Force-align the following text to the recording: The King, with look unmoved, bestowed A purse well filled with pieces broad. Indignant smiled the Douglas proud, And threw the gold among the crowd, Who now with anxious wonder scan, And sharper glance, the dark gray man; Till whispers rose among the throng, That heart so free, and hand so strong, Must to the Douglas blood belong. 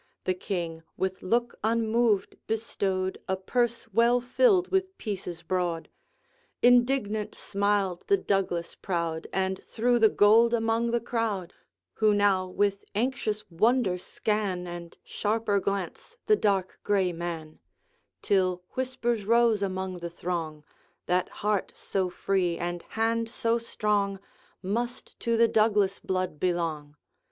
The 0.23 0.33
King, 0.33 0.81
with 0.97 1.21
look 1.21 1.53
unmoved, 1.63 2.35
bestowed 2.47 3.19
A 3.27 3.37
purse 3.37 3.87
well 3.93 4.19
filled 4.19 4.69
with 4.69 4.97
pieces 4.97 5.43
broad. 5.43 5.89
Indignant 6.63 7.35
smiled 7.35 8.05
the 8.07 8.17
Douglas 8.17 8.73
proud, 8.73 9.27
And 9.31 9.63
threw 9.63 9.99
the 9.99 10.09
gold 10.09 10.55
among 10.55 10.89
the 10.89 10.99
crowd, 10.99 11.53
Who 11.93 12.15
now 12.15 12.47
with 12.47 12.83
anxious 12.95 13.47
wonder 13.51 13.99
scan, 13.99 14.65
And 14.65 14.97
sharper 15.03 15.59
glance, 15.59 16.17
the 16.25 16.35
dark 16.35 16.79
gray 16.81 17.13
man; 17.13 17.59
Till 18.23 18.63
whispers 18.71 19.23
rose 19.25 19.61
among 19.61 19.99
the 19.99 20.09
throng, 20.09 20.63
That 21.05 21.29
heart 21.29 21.73
so 21.75 22.09
free, 22.09 22.57
and 22.57 22.81
hand 22.81 23.29
so 23.29 23.59
strong, 23.59 24.17
Must 24.63 25.19
to 25.19 25.37
the 25.37 25.47
Douglas 25.47 25.99
blood 25.99 26.39
belong. 26.39 26.95